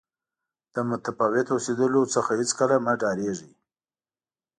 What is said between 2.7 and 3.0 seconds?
مه